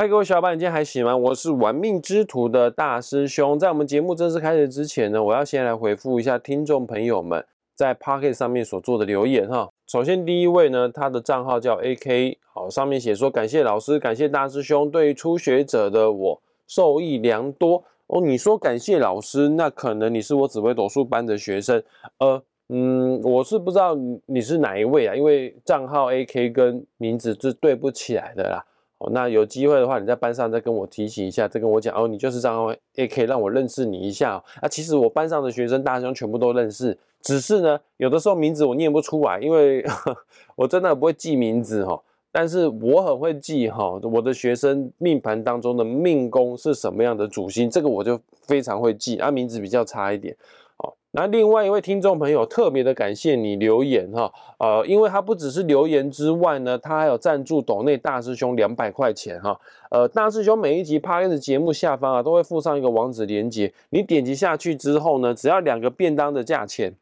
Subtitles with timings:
[0.00, 1.14] 嗨，各位小伙伴，今天还行吗？
[1.14, 3.58] 我是玩命之徒的大师兄。
[3.58, 9.68] 在我们节目正式开始之前呢，我要先来回复一下听众朋友们在 Pocket 上面所做的留言哈。
[9.86, 18.22] 首先第一位呢，他的账号叫 AK，好，上面写说感谢老师，感谢大师兄，对于初学者的我受益良多哦。
[18.22, 21.82] 你说感谢老师，那可能你是我紫微斗数班的学生，
[22.20, 23.94] 呃，嗯，我是不知道
[24.24, 28.64] 你是哪一位啊，因为账号 AK 跟名字是对不起来的啦。
[29.00, 34.68] 哦，那有机会的话，你在班上再跟我提醒一下，再跟我讲哦，你就是张浩，也可以让我认识你一下啊。
[34.68, 39.82] 其实我班上的学生大兄全部都认识，只是呢，有的时候名字我念不出来，因为
[40.54, 41.98] 我真的不会记名字哈。
[42.30, 49.30] 但是我很会记哈，我的学生命盘当中的命宫是什么样的主星，这个我就非常会记啊。
[49.30, 50.36] 名字比较差一点。
[51.12, 59.60] 那另外一位听众朋友特别的感谢你留言哈，呃，因为他不只是留言之外呢，他还有赞助斗内大师兄两百块钱哈，
[59.90, 66.94] 呃，大师兄每一集 p a 的节目下方啊都会附上一个网址连接，你点击下去之后呢，只要两个便当的价钱，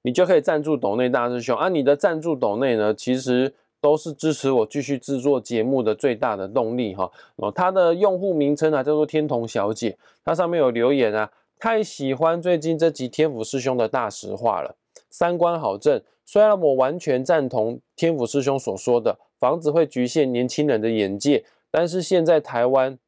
[0.00, 9.94] 你就可以赞助斗内大师兄啊，你的赞助斗内呢，其实都是支持我继续制作节目的最大的动力哈，哦，他的用户名称啊叫做天童小姐，
[10.24, 11.30] 他上面有留言啊。
[11.58, 14.76] 太喜欢最近这集天府师兄的大实话了，
[15.08, 16.02] 三观好正。
[16.26, 22.98] 虽然我完全赞同天府师兄所说的房子会局限年轻人的眼界，但是现在台湾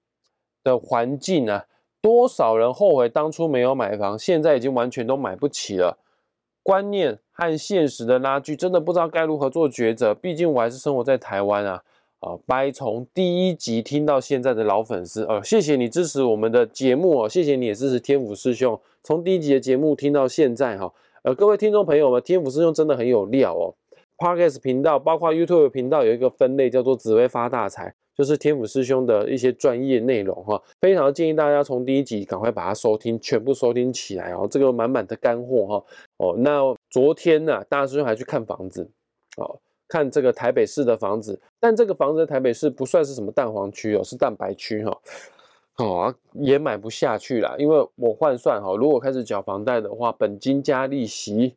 [0.63, 1.67] 的环境啊，
[2.01, 5.99] 多少人后悔当初没有买房，现在已经完全都买不起了。
[6.63, 10.15] 观念和现实的拉锯，真的不知道该如何做抉择。
[10.15, 11.83] 毕竟我还是生活在台湾啊。
[12.21, 20.93] 啊，拜从第一集听到现在的老粉丝，呃，谢谢你支持我们的节目哦，谢谢你也支持天府师兄，从第一集的节目听到现在哈，
[21.23, 23.75] 呃，各位听众朋友们，天府师兄真的很有料哦。
[24.17, 35.85] Podcast 频道包括 YouTube 频道有一个分类叫做紫薇发大财，就是天府师兄的一些专业内容哈，非常建议大家从第一集赶快把它收听，全部收听起来哦，这个满满的干货哈。
[36.17, 38.91] 哦，那昨天呢，大师兄还去看房子，
[39.37, 39.61] 哦。
[39.89, 44.99] 看这个台北市的房子，但这个房子在台北市不算是什么蛋黄区哦，是蛋白区哈，
[45.77, 51.57] 哦也买不下去啦，因为我换算哈，如果开始缴房贷的话，本金加利息，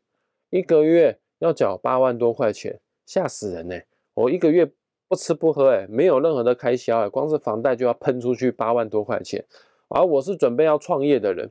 [0.49, 3.75] 一个月要缴八万多块钱，吓死人呢！
[4.13, 4.69] 我一个月
[5.07, 9.43] 不吃不喝哎，没有任何的开销哎，光是房贷就要喷出去八万多块钱，
[9.87, 11.49] 而我是准备要创业的人，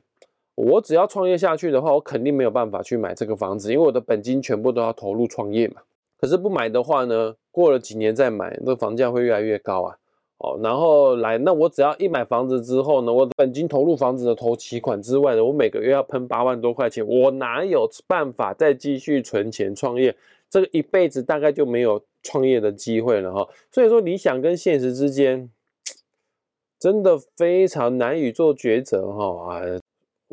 [0.55, 5.81] 我只要创业下去的话，我肯定没有办法去买这个房子，因为我的本金全部都要投入创业嘛。
[6.19, 9.97] 可是不买的话呢，过了几年再买，那房价会越来越高啊。
[10.39, 20.15] 哦，然后来，那我只要一买房子之后呢，我本金投入房子的头期款之外呢，我每个月要喷八万多块钱，我哪有办法再继续存钱创业？
[20.49, 23.47] 这个一辈子大概就没有创业的机会了哈。
[23.69, 25.49] 所以说，理想跟现实之间，
[26.79, 29.61] 真的非常难以做抉择哈啊。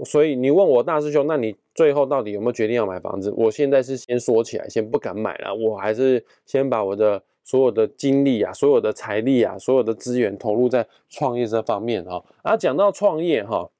[0.04, 3.32] 所以你问我大师兄，那你最后到底有没有决定要买房子？
[3.36, 5.54] 我现在是先说起来，先不敢买了。
[5.54, 12.24] 我还是先把我的所有的精力啊、所有的财力啊、所有的资源投入在创业这方面哈。
[12.42, 13.70] 啊，讲到创业哈，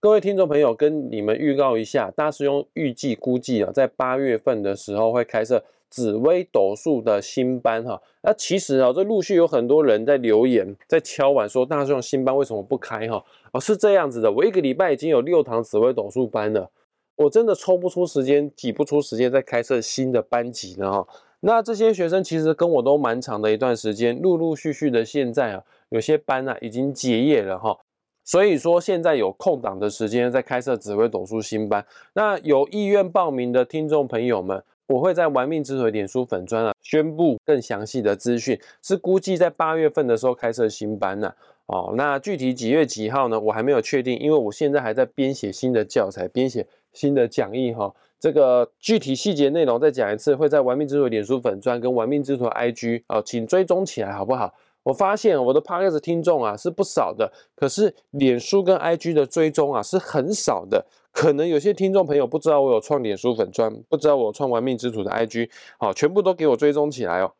[0.00, 5.64] 各位听众朋友，跟你们预告一下，大师兄预计估计啊，在八月份的时候会开设。
[5.94, 13.24] 紫微斗数的新班哈，那其实啊，这陆续有很多人在留言，在敲碗说大众新班为什么不开哈？
[13.52, 16.68] 哦，是这样子的，我一个礼拜已经有六堂紫微斗数班了，
[17.14, 21.06] 我真的抽不出时间，挤不出时间再开设新的班级呢哈。
[21.38, 27.78] 那这些学生其实跟我都蛮长的一段时间，陆陆续续的现在啊，有些班啊已经结业了哈，
[28.24, 34.60] 所以说现在有空档的时间在开设紫微斗数新班，那有意愿报名的听众朋友们。
[34.86, 41.32] 我会在玩命之腿脸书粉砖啊宣布更详细的资讯，是估计在八月份的时候开设新班呢。
[41.66, 43.40] 哦，那具体几月几号呢？
[43.40, 47.90] 我还没有确定，因为我现在还在编写新的教材，编写新的讲义哈。
[48.20, 54.52] 这个具体细节内容再讲一次，会在玩命之腿脸书粉砖跟玩命之腿 IG 哦，请追踪起来好不好？
[54.82, 60.84] 我发现我的 Podcast 听众啊是不少的，可是脸书跟 IG 的追踪啊是很少的。
[61.14, 67.32] 可能有些听众朋友不知道我有创脸书粉专，不知道我创玩命之徒的 IG，好，全部都给我追踪起来哦，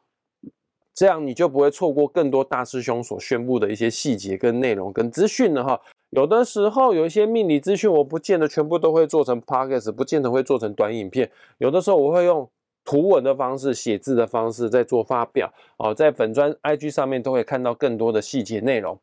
[0.94, 5.80] 这样你就不会错过更多大师兄所宣布的一些细节跟内容跟资讯了哈。
[6.10, 11.28] 有的时候有一些命理资讯，我不见得全部都会做成 Podcast，不见得会做成短影片，
[11.58, 12.48] 有的时候我会用
[12.84, 18.96] 图文的方式、写字的方式在做发表哦，在粉专 IG 上面都会看到更多的细节内容。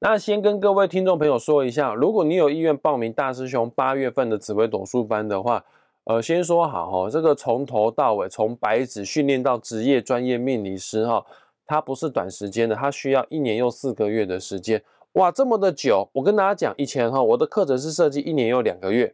[0.00, 5.64] 那先跟各位听众朋友说一下，如果你有意愿报名大师兄八月份的紫微斗数班的话，
[6.04, 11.26] 呃，先说好哈，这个从头到尾，从白纸训练到职业专业命理师哈，
[11.66, 14.80] 它不是短时间的，它需要一年又四个月的时间。
[15.14, 16.08] 哇，这么的久！
[16.12, 19.12] 我跟大家讲，以前哈，我的课程是设计一年又两个月，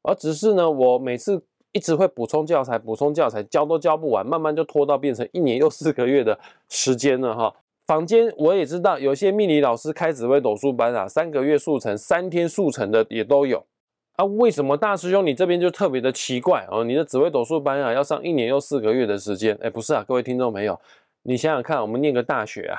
[0.00, 6.38] 而只是呢，我每次一直会补充教材，补充教材，教都教不完，慢慢就拖到变成一年又四个月的
[6.70, 7.54] 时间了哈。
[7.86, 13.66] 坊间我也知道，有些命理老师开紫微斗数班啊，三个月速成，三天速成的也都有。
[14.16, 16.84] 啊，为什么大师兄你这边就特别的奇怪哦？
[16.84, 19.58] 你的紫微斗数班啊，要上一年又四个月的时间？
[19.60, 20.80] 哎，不是啊，各位听众朋友，
[21.24, 22.78] 你想想看，我们念个大学啊，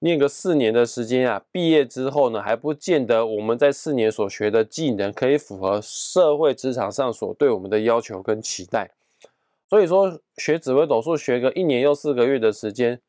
[0.00, 8.90] 念个四年的时间啊，毕业之后呢，还不见得我们在四年所学的技能可以符合社会职场上所对我们的要求跟期待。
[9.68, 13.00] 所以说，学紫微斗数学个一年又四个月的时间，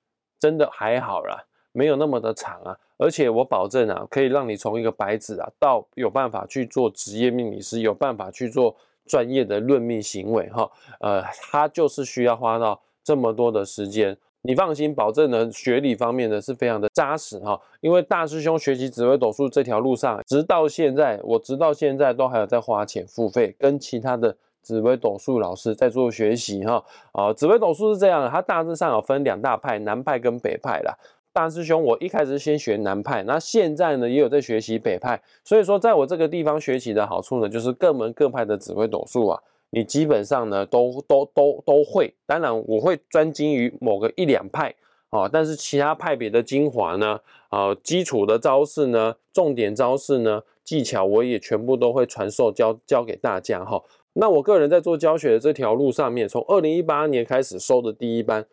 [0.42, 1.42] 真的还好啦，
[1.72, 2.78] 没有那么的长啊。
[2.98, 10.70] 而且我保证啊，可以让你从一个白纸啊，到有办法去做职业命理师，有办法去做专业的论命行为哈。
[11.00, 14.18] 呃，他就是需要花到这么多的时间。
[14.44, 17.60] 你放心，保证呢，学理方面呢是非常的扎实哈。
[17.80, 26.84] 因为大师兄学习紫微斗数这条路上，直到现在，我直到现在都还有在花钱付费，跟其他的紫微斗数老师在做学习哈。
[27.12, 30.98] 啊，紫微斗数是这样的，它大致上有分两大派，南派跟北派啦。
[31.34, 42.14] 大师兄，我一开始先学南派，那现在呢也有在学习北派，所以说在我这个地方学习的好处呢，就是各门各派的紫微斗数啊，你基本上呢都都都都会。
[42.26, 44.76] 当然我会专精于某个一两派
[45.10, 47.18] 啊，但是其他派别的精华呢，
[47.48, 53.82] 啊基础的招式呢，重点招式呢，技巧我也全部都会传授教教给大家哈。
[54.14, 58.46] 那我个人在做教学的这条路上面，从二零一八年开始收的第一班，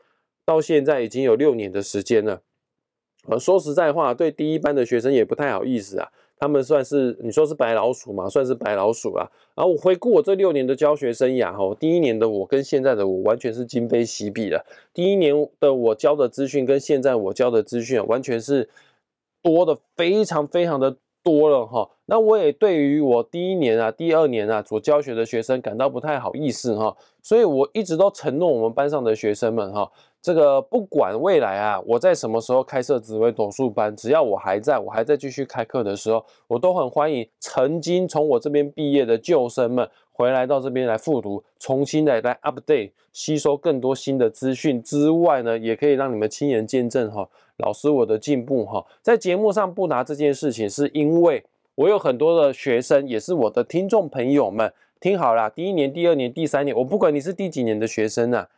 [0.44, 2.43] 到现在已经有六年的时间了。
[3.26, 6.08] 呃，说实在话，对第一班的学生也不太好意思啊。
[6.40, 9.28] 他们算是你说是白老鼠嘛，算是白老鼠啊。
[9.56, 14.64] 然后我回顾我这六年的教学生涯，哈，第一年的我跟现在的我完全是今非昔比了。
[14.94, 18.70] 第一年的我教的资讯跟现在我教的资讯完全是
[19.43, 21.90] 多的非常非常的多了哈。
[22.10, 26.96] 那我也对于我第一年啊、第二年啊所教学的学生感到不太好意思哈。
[27.22, 29.90] 所以我一直都承诺我们班上的学生们哈。
[30.22, 47.28] 这个不管未来啊，我在什么时候开设紫微斗数班，只要我还在，我还在继续开课的时候，我都很欢迎曾经从我这边毕业的旧生们回来到这边来复读，重新的来 update，吸收更多新的资讯之外呢，也可以让你们亲眼见证哈，
[47.58, 48.84] 老师我的进步哈。
[49.02, 51.44] 在节目上不拿这件事情，是因为
[51.78, 58.48] 我有很多的学生，也是我的听众朋友们，听好了，第一年、第二年、第三年，我不管你是第几年的学生啊。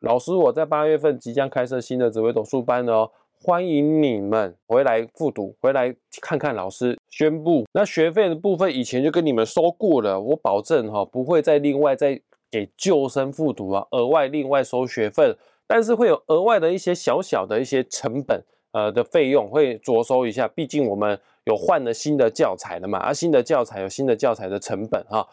[0.00, 3.10] 老师，我在八月份即将开设新的紫微斗数班哦，
[3.42, 7.64] 欢迎你们回来复读，回来看看老师宣布。
[7.72, 15.34] 那学费的部分以前就跟你们说过了，我保证哈，不会再另外再给旧生复读啊，额外另外收学费，
[15.66, 25.26] 但是会有额外的一些小小的一些成本，呃的费用会着收一下，毕竟我们有换了新的教材了嘛，而新的教材有新的教材的成本哈。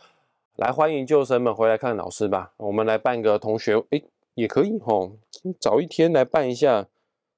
[0.58, 4.04] 来，欢迎旧生们回来看老师吧，我们来办个同学诶。
[4.36, 5.10] 也可以哈，
[5.62, 6.86] 早一天来办一下，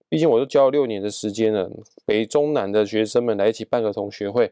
[0.09, 1.69] 毕竟我都教了六年的时间了。
[2.07, 4.51] 北中南的学生们来一起办个同学会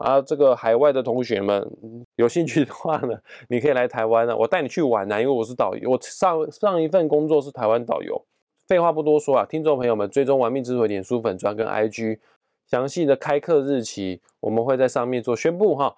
[0.00, 1.70] 啊，这个海外的同学们
[2.16, 3.16] 有兴趣的话呢，
[3.48, 8.20] 你可以来台湾呢，我带你去玩呢，因为我是导游，我上上一份工作是台湾导游。
[8.68, 12.18] 废话不多说啊，听众朋友们，追踪完命之回脸书粉专跟 IG
[12.66, 15.96] 详细的开课日期，我们会在上面做宣布哈。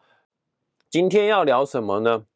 [0.88, 2.26] 今天要聊什么呢？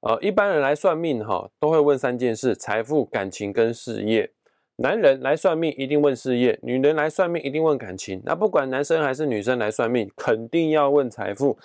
[0.00, 4.32] 呃，一般人来算命哈，都会问三件事：财富、感情跟事业。
[4.78, 8.20] 男人来算命一定问事业，女人来算命一定问感情。
[8.24, 11.56] 那不管男生还是女生来算命，肯定要问财富。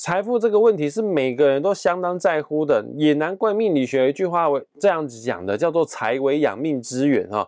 [0.00, 7.46] 财富这个问题是每个人都相当在乎的，也难怪命理学一句话为这样子讲的，叫做“财为养命之源”哈。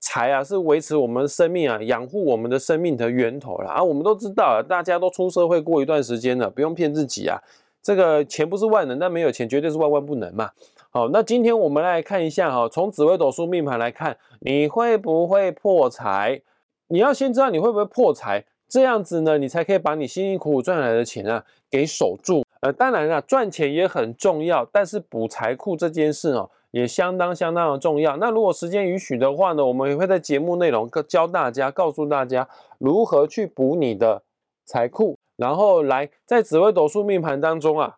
[0.00, 3.70] 财啊，是维持我们生命啊，养护我们的生命的源头了。
[3.70, 7.38] 啊，我们都知道，大家都出社会过一段时间了，不用骗自己啊。
[7.80, 10.50] 这个钱不是万能，但没有钱绝对是万万不能嘛。
[10.90, 16.42] 好，那今天我们来看一下哈，从紫微斗数命盘来看，你会不会破财？
[16.88, 22.44] 你要先知道你会不会破财，这样子呢，你才可以把你辛辛苦苦赚来的钱啊给守住。
[22.60, 28.16] 呃，当然了，赚钱也很重要，但是补财库这件事哦，也相当相当的重要。
[28.18, 32.46] 那如果时间允许的话呢，我们也会在节目内容教大家，告诉大家
[32.78, 34.22] 如何去补你的
[34.66, 35.16] 财库。
[35.36, 37.96] 然后来，在紫微斗数命盘当中啊，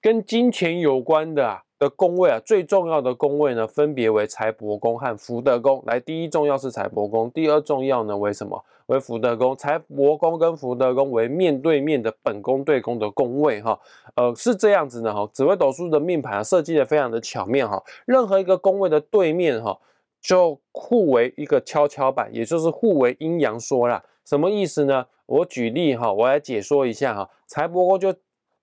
[0.00, 5.82] 跟金钱有关的啊的宫位啊，最重要的宫位呢，分别为财帛宫和福德宫。
[5.84, 8.64] 来，第一重要是财帛宫，第二重要呢为什么？
[8.86, 9.56] 为福德宫。
[9.56, 13.76] 财帛宫跟福德宫为面对面的本宫对宫的宫位哈，
[14.14, 15.28] 呃，是这样子的哈。
[15.32, 19.76] 紫微斗数的命盘设计的非常的巧妙哈，任何一个宫位的对面哈，
[20.20, 24.00] 就互为一个跷跷板，也就是互为阴阳说啦。
[24.24, 25.04] 什么意思呢？
[25.26, 27.28] 我举例哈，我来解说一下哈。
[27.48, 28.14] 财帛宫就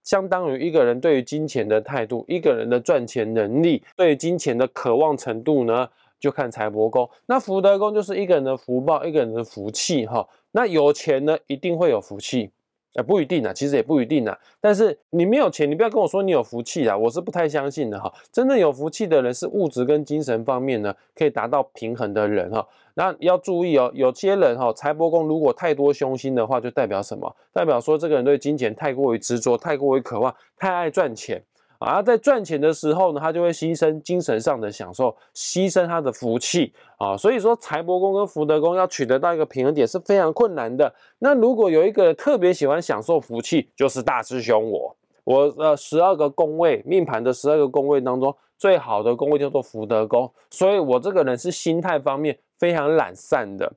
[0.09, 5.87] 相当于一个人对于金钱的态度，一个人的赚钱能力，对金钱的渴望程度呢，
[6.19, 7.07] 就看财帛宫。
[7.27, 10.27] 那福德宫就是一个人的福报，一个人的福气哈。
[10.53, 12.49] 那有钱呢，一定会有福气。
[12.95, 14.35] 呃，不一定啊，其实也不一定啊。
[14.59, 18.11] 但是你没有钱，你不要跟我说你有福气啊，我是不太相信的哈。
[18.31, 22.67] 真正有福气的人是物质跟精神方面呢可以达到平衡的人哈。
[22.99, 27.33] 那要注意哦，有些人哈财帛宫如果太多凶星的话，就代表什么？
[27.53, 31.41] 代表说这个人对金钱太过于执着，太过于渴望，太爱赚钱。
[31.77, 37.15] 啊，在赚钱的时候呢，他就会牺牲精神上的享受，牺牲他的福气啊。
[37.15, 40.93] 所以说，财帛宫跟福德宫要取得到一个平衡点是非常困难的。
[41.19, 44.93] 那如果有一个人特别喜欢享受福气，就是大师兄我。
[45.23, 50.29] 我呃，十二个宫位命盘的十二个宫位当中，最好的宫位叫做福德宫。
[50.49, 53.73] 所以我这个人是心态方面非常懒散的，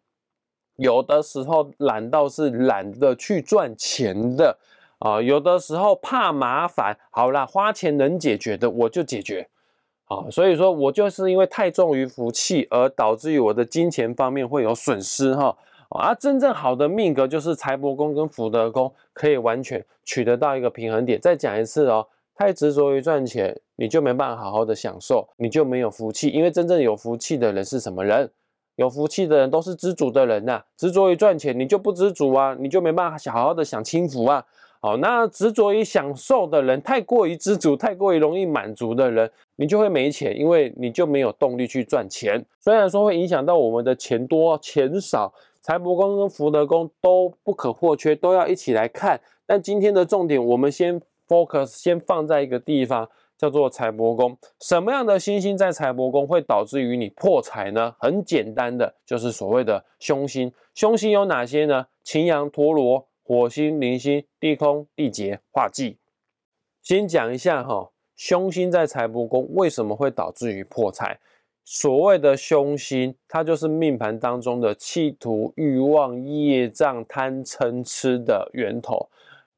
[0.76, 4.58] 有的时候懒到是懒得去赚钱的。
[4.98, 9.48] 啊，有的时候怕麻烦，好啦，花钱能解决的我就解决，
[10.04, 15.58] 啊，所以说我就是因为太重于福气，而导致于我的金钱方面会有损失哈。
[15.88, 21.20] 而真正好的命格就是财帛宫跟福德宫可以完全取得到一个平衡点。
[21.20, 26.28] 再讲一次哦，太执着于赚钱，你就没办法好好的享受，你就没有福气。
[26.28, 28.30] 因为真正有福气的人是什么人？
[28.76, 30.62] 有福气的人都是知足的人呐。
[30.76, 34.44] 执着于赚钱，你就不知足啊，你就没办法好好的享清福啊。
[34.80, 42.44] 好，那执着于享受的人，太过于知足，太过于容易满足的人，你就会没钱，因为你就没有动力去赚钱。
[42.58, 49.20] 虽然说会影响到我们的钱多钱少，财帛宫跟福德宫都不可或缺，都要一起来看。
[49.46, 53.08] 但今天的重点，我们先 focus，先放在一个地方，
[53.42, 54.38] 叫做财帛宫。
[54.60, 57.92] 什么样的星星在财帛宫会导致于你破财呢？
[57.98, 60.52] 很简单的，就是所谓的凶星。
[60.76, 61.88] 凶星有哪些呢？
[62.04, 63.08] 擎羊、陀罗。
[63.24, 65.96] 火星、铃星、地空、地劫、化忌。
[66.82, 71.18] 先讲一下哈，凶星在财帛宫为什么会导致于破财？
[71.64, 79.08] 所谓的凶星，它就是命盘当中的企图、欲望、业障、贪嗔痴的源头。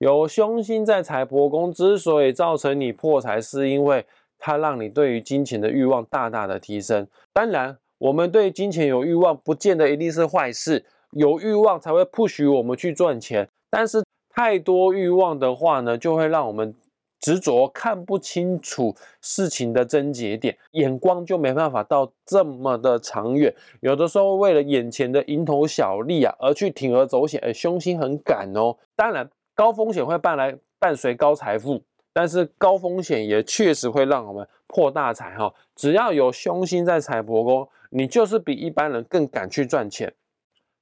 [0.05, 4.05] 有凶星在财帛宫，之所以造成你破财，是因为
[4.39, 7.09] 它让你对于金钱的欲望大大的提升。
[7.33, 10.85] 当然，我们对金钱有欲望，不见得一定是坏事。
[11.13, 16.75] 有欲望才会不许我们去赚钱，但是太多欲望的话呢，就会让我们
[17.23, 23.55] 执着，看不清楚事情的症结点，眼光就没办法到这么的长远。
[23.81, 28.77] 有的时候为了眼前的蝇头小利啊，而去铤而走险，哎，凶心很赶哦。
[28.95, 31.83] 当然，高风险会伴来伴随高财富，
[32.13, 35.55] 但是高风险也确实会让我们破大财哈。
[35.77, 40.13] 只要有凶星在财帛宫，你就是比一般人更敢去赚钱。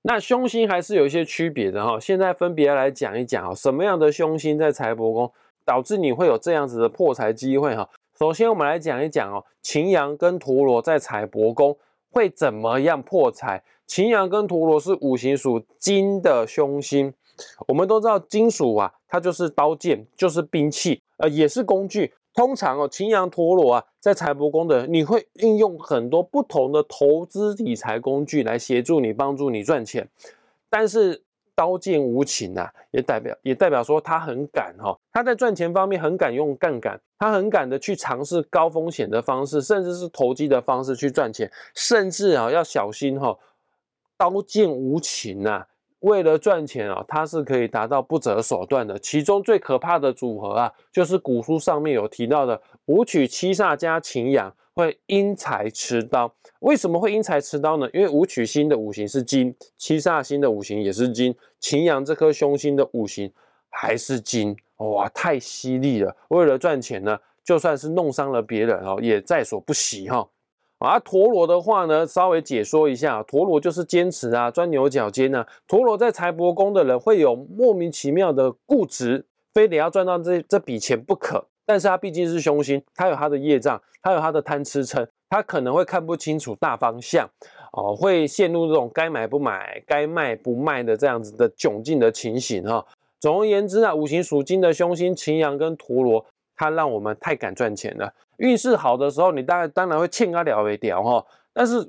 [0.03, 5.31] 那凶星还是有一些区别的哈，现在分别来讲一讲啊，什么样的凶星在财帛宫
[5.65, 7.89] 导致你会有这样子的破财机会哈？
[8.19, 11.77] 首先我们来讲一讲哦，擎羊跟陀螺在财帛宫
[12.11, 13.63] 会怎么样破财？
[13.87, 17.13] 擎羊跟陀螺是五行属金的凶星，
[17.67, 22.15] 我们都知道金属啊，它就是刀剑，就是兵器，呃，也是工具。
[22.35, 30.09] 通常哦，擎羊陀螺啊，在财帛宫的，你会运用很多不同的投资理财工具来协助你、帮助你赚钱。
[30.71, 31.23] 但是
[31.55, 43.39] 刀剑无情啊，也代表也代表说他很敢哈，他在赚钱方面很敢用杠杆，他很敢的去尝试高风险的方式，甚至是投机的方式去赚钱，甚至啊要小心哈，
[44.17, 45.67] 刀剑无情呐。
[46.03, 48.99] 为了赚钱啊，它是可以达到不择手段的。
[48.99, 56.33] 其中最可怕的组合啊，就是古书上面有提到的武曲七煞加擎羊会因财持刀。
[56.61, 57.89] 为什么会因财持刀呢？
[57.93, 63.33] 因为武曲星的五行是金，七煞星的五行也是金，擎羊这颗凶星的五行
[63.71, 66.15] 还是金，哇，太犀利了！
[66.29, 70.29] 为了赚钱呢，就算是弄伤了别人哦，也在所不惜哈。
[70.83, 75.45] 而陀螺的话呢，稍微解说一下，陀螺就是坚持啊，钻牛角尖呢。
[75.67, 79.25] 陀螺在财帛宫的人会有莫名其妙的固执，
[79.55, 81.45] 非得要赚到这这笔钱不可。
[81.65, 87.29] 但是他毕竟是凶星，他有他的业障，他有他的贪吃撑，他可能会看不清楚大方向，
[87.73, 92.85] 哦，会陷入这种该买不买、该卖不卖的这样子的窘境的情形哈。
[93.21, 98.13] 总而言之啊，五行属金的凶星擎羊跟陀螺，它让我们太敢赚钱了。
[98.43, 101.89] 运势好的时候，你当然当然会欠他了为屌哈，但是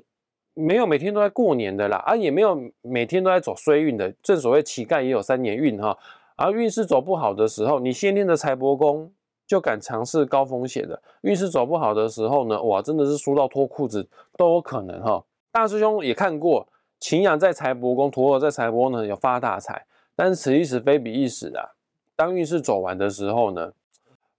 [0.54, 4.08] 没有每天都在过年的啦，啊，也没有每天都在走衰运的。
[4.22, 5.98] 正所谓乞丐也有三年运哈，
[6.36, 9.10] 而运势走不好的时候，你先天的财帛宫
[9.48, 11.02] 就敢尝试高风险的。
[11.22, 15.24] 运势走不好的时候呢，哇，真的是输到脱裤子都有可能哈。
[15.50, 16.68] 大师兄也看过，
[17.00, 19.84] 秦阳在财帛宫，陀螺在财帛宫呢有发大财，
[20.14, 21.74] 但是此一时非彼一时啊。
[22.14, 23.72] 当运势走完的时候呢，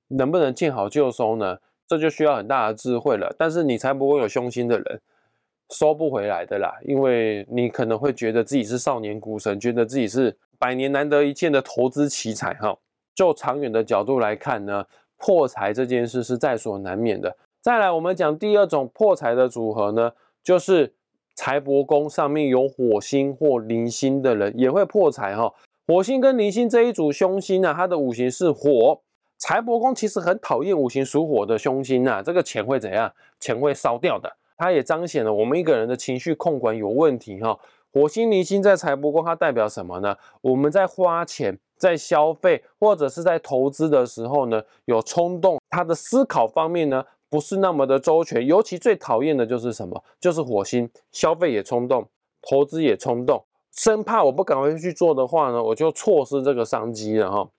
[0.08, 1.58] 能不能见好就收呢？
[1.88, 3.34] 这就需要很大的智慧了。
[3.38, 5.02] 但是你才不会有凶心的人，
[5.70, 12.78] 收不回来的啦，因为你可能会觉得自己是少年股神，觉得自己是百年难得一见的投资奇才哈。
[13.14, 14.86] 就长远的角度来看呢，
[15.18, 17.36] 破财这件事是在所难免的。
[17.62, 20.12] 再来，我们讲第二种破财的组合呢，
[20.44, 20.94] 就是
[21.34, 25.52] 财帛宫上面有火星或零星的人也会破财哈。
[25.88, 29.02] 火星跟零星这一组凶星啊，它的五行是火，
[29.38, 33.12] 财帛宫其实很讨厌五行属火的凶星啊，这个钱会怎样？
[33.40, 34.32] 钱会烧掉的。
[34.58, 37.60] 它也彰显了我们一个人的情绪控管有问题哈。
[37.92, 40.16] 火星离星在财帛宫，它代表什么呢？
[40.42, 48.46] 我们在花钱、在消费或者是在投资的时候呢，有冲动，他的思考方面呢不是那么的周全。
[48.46, 50.02] 尤其最讨厌的就是什么？
[50.20, 52.08] 就是火星，消费也冲动，
[52.42, 53.44] 投资也冲动。
[53.74, 57.50] 生怕我不赶快去做的话呢，我就错失这个商机了哈。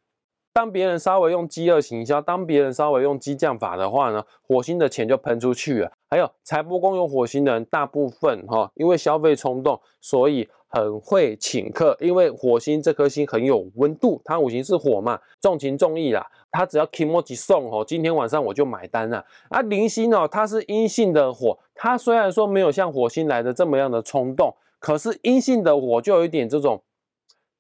[0.57, 5.93] 当别人稍微用饥饿行销，当别人稍微用激将法的话呢，火星的钱就喷出去了。
[6.09, 11.95] 还有财帛宫有火星的人，大部分哈，因为消费冲动，所以很会请客。
[12.01, 16.27] 因为火星这颗星很有温度，它五行是火嘛，重情重义啦。
[16.51, 19.23] 它只要 kimoji 送哦，今天晚上我就买单了。
[19.51, 24.55] 啊，零星哦，它是阴性的火，它虽然说没有像火星来的这么样的冲动。
[24.79, 26.83] 可是阴性的火就有一点这种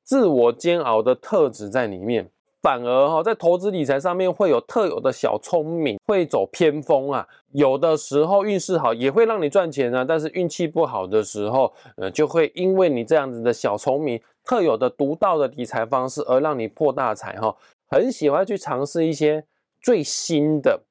[0.02, 2.30] 自我煎熬的特质在里面，
[2.66, 7.24] 反而哈在投资理财上面会有特有的小聪明，会走偏锋啊。
[7.52, 17.54] 有的时候运势好也会让你赚钱啊，但是运气不好的时候，呃，就会因为你这样子的小聪明、特有的独到的理财方式而让你破大财哈。
[17.88, 19.44] 很喜欢去尝试一些
[19.80, 20.82] 最新的、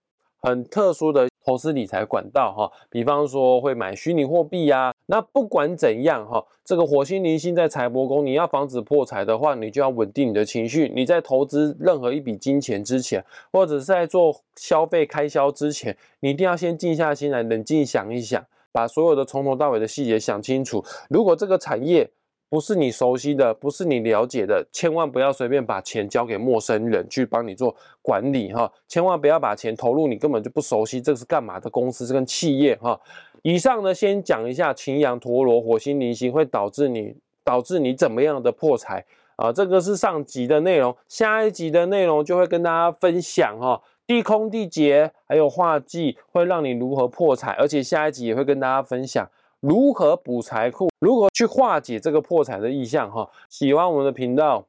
[0.41, 1.27] 很特殊的。
[1.45, 4.91] 投资理财管道哈，比方说会买虚拟货币呀。
[5.07, 10.91] 那不管怎样哈，这个火星零星在财帛宫，你要防止破财的话，你就要稳定你的情绪。
[10.95, 20.83] 你在投资任何一笔金钱之前，或者是在做消费开销之前，你一定要先静下心来，冷静想一想，把所有的从头到尾的细节想清楚。
[21.09, 22.09] 如果这个产业，
[22.49, 28.71] 不是你熟悉的，不是你了解的，千万不要随便把钱交给陌生人去帮你做管理哈！
[28.87, 32.05] 千万不要把钱投入你根本就不熟悉，这是干嘛的公司？
[32.05, 32.99] 这跟企业哈。
[33.41, 39.05] 以上呢，先讲一下擎羊、陀螺、火星、零星会导致你导致你怎么样的破财
[39.35, 39.51] 啊？
[39.51, 43.81] 这个是上集的内容，下一集的内容就会跟大家分享哈。
[44.07, 49.27] 地空地劫还有化忌会让你如何破财，而且下一集也会跟大家分享。
[49.59, 50.89] 如何补财库？
[50.99, 53.11] 如何去化解这个破财的意向？
[53.11, 54.67] 哈，喜欢我们的频道，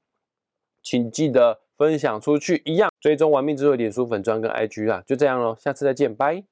[0.83, 6.45] 请记得分享出去，一样追踪完命之后脸书粉砖跟 IG 啊，就这样喽，下次再见，拜。